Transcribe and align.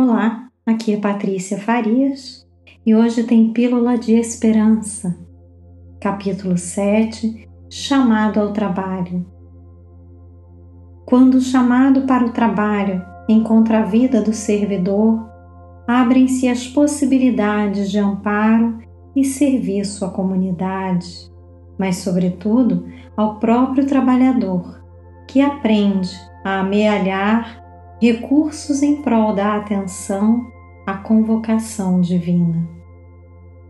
Olá, 0.00 0.48
aqui 0.64 0.94
é 0.94 0.96
Patrícia 0.96 1.58
Farias 1.58 2.46
e 2.86 2.94
hoje 2.94 3.24
tem 3.24 3.52
Pílula 3.52 3.98
de 3.98 4.14
Esperança, 4.14 5.18
capítulo 6.00 6.56
7 6.56 7.48
Chamado 7.68 8.38
ao 8.38 8.52
Trabalho. 8.52 9.26
Quando 11.04 11.34
o 11.34 11.40
chamado 11.40 12.02
para 12.02 12.24
o 12.24 12.30
trabalho 12.30 13.04
encontra 13.28 13.80
a 13.80 13.86
vida 13.86 14.22
do 14.22 14.32
servidor, 14.32 15.28
abrem-se 15.84 16.48
as 16.48 16.64
possibilidades 16.68 17.90
de 17.90 17.98
amparo 17.98 18.78
e 19.16 19.24
serviço 19.24 20.04
à 20.04 20.10
comunidade, 20.10 21.28
mas, 21.76 21.96
sobretudo, 21.96 22.86
ao 23.16 23.40
próprio 23.40 23.84
trabalhador, 23.84 24.80
que 25.26 25.40
aprende 25.40 26.16
a 26.44 26.60
amealhar 26.60 27.67
recursos 28.00 28.82
em 28.82 29.02
prol 29.02 29.34
da 29.34 29.56
atenção 29.56 30.52
à 30.86 30.94
convocação 30.94 32.00
divina. 32.00 32.68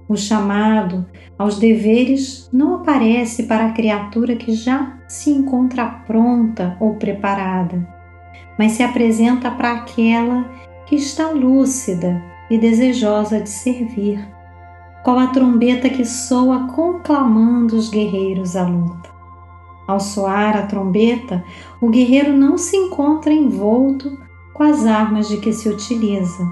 O 0.08 0.16
chamado 0.16 1.06
aos 1.38 1.58
deveres 1.58 2.48
não 2.52 2.76
aparece 2.76 3.44
para 3.44 3.66
a 3.66 3.72
criatura 3.72 4.36
que 4.36 4.52
já 4.52 4.98
se 5.06 5.30
encontra 5.30 5.86
pronta 5.86 6.76
ou 6.80 6.94
preparada, 6.94 7.86
mas 8.58 8.72
se 8.72 8.82
apresenta 8.82 9.50
para 9.50 9.72
aquela 9.72 10.44
que 10.86 10.96
está 10.96 11.30
lúcida 11.30 12.22
e 12.50 12.58
desejosa 12.58 13.40
de 13.40 13.50
servir, 13.50 14.26
qual 15.04 15.18
a 15.18 15.26
trombeta 15.28 15.88
que 15.90 16.04
soa 16.04 16.68
conclamando 16.68 17.76
os 17.76 17.90
guerreiros 17.90 18.56
à 18.56 18.66
luta. 18.66 19.17
Ao 19.88 19.98
soar 19.98 20.54
a 20.54 20.66
trombeta, 20.66 21.42
o 21.80 21.88
guerreiro 21.88 22.36
não 22.36 22.58
se 22.58 22.76
encontra 22.76 23.32
envolto 23.32 24.18
com 24.52 24.62
as 24.62 24.84
armas 24.84 25.28
de 25.28 25.38
que 25.38 25.50
se 25.50 25.66
utiliza, 25.66 26.46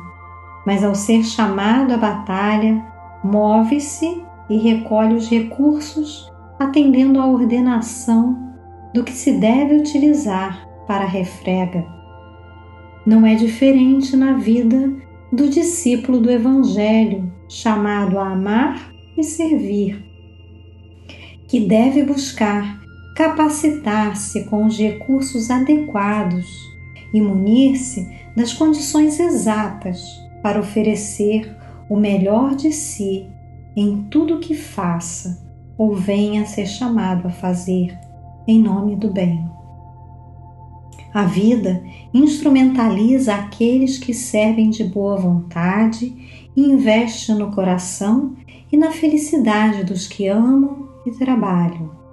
mas 0.65 0.83
ao 0.83 0.95
ser 0.95 1.23
chamado 1.23 1.93
à 1.93 1.99
batalha, 1.99 2.83
move-se 3.23 4.23
e 4.49 4.57
recolhe 4.57 5.15
os 5.15 5.29
recursos 5.29 6.33
atendendo 6.59 7.21
à 7.21 7.27
ordenação 7.27 8.39
do 8.95 9.05
que 9.05 9.13
se 9.13 9.33
deve 9.33 9.77
utilizar 9.77 10.67
para 10.87 11.05
a 11.05 11.09
refrega. 11.09 11.87
Não 13.05 13.27
é 13.27 13.35
diferente 13.35 14.17
na 14.17 14.33
vida 14.33 14.95
do 15.31 15.47
discípulo 15.51 16.21
do 16.21 16.31
Evangelho, 16.31 17.31
chamado 17.51 18.19
a 18.19 18.31
amar 18.31 18.91
e 19.15 19.23
servir, 19.23 20.03
que 21.47 21.61
deve 21.61 22.03
buscar 22.03 22.86
capacitar-se 23.17 24.45
com 24.45 24.67
os 24.67 24.77
recursos 24.77 25.51
adequados 25.51 26.71
e 27.15 27.21
munir-se 27.21 28.07
das 28.37 28.53
condições 28.53 29.19
exatas 29.19 30.23
para 30.43 30.61
oferecer 30.61 31.57
o 31.89 31.97
melhor 31.97 32.55
de 32.55 32.71
si 32.71 33.27
em 33.75 34.03
tudo 34.11 34.39
que 34.39 34.55
faça 34.55 35.43
ou 35.79 35.97
venha 35.97 36.43
a 36.43 36.45
ser 36.45 36.67
chamado 36.67 37.27
a 37.27 37.31
fazer 37.31 37.99
em 38.47 38.61
nome 38.61 38.95
do 38.97 39.11
bem. 39.11 39.49
A 41.15 41.23
vida 41.25 41.83
instrumentaliza 42.13 43.35
aqueles 43.35 43.97
que 43.97 44.13
servem 44.13 44.69
de 44.69 44.85
boa 44.85 45.17
vontade 45.17 46.51
e 46.55 46.61
investe 46.61 47.33
no 47.33 47.51
coração 47.51 48.35
e 48.71 48.77
na 48.77 48.91
felicidade 48.91 49.85
dos 49.85 50.07
que 50.07 50.29
amam 50.29 50.87
e 51.07 51.11
trabalham 51.13 52.06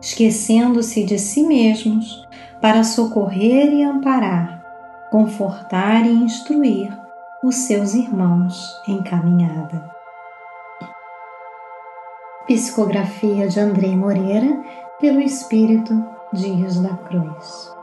esquecendo-se 0.00 1.04
de 1.04 1.18
si 1.18 1.42
mesmos 1.42 2.26
para 2.60 2.84
socorrer 2.84 3.72
e 3.72 3.82
amparar, 3.82 4.62
confortar 5.10 6.06
e 6.06 6.10
instruir 6.10 6.96
os 7.42 7.54
seus 7.56 7.94
irmãos 7.94 8.80
em 8.86 9.02
caminhada. 9.02 9.82
Psicografia 12.46 13.48
de 13.48 13.60
Andrei 13.60 13.96
Moreira, 13.96 14.62
pelo 15.00 15.20
Espírito 15.20 16.04
Dias 16.32 16.80
da 16.80 16.96
Cruz. 16.96 17.79